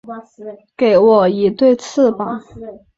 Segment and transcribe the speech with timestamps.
[0.75, 2.41] 给我一对翅膀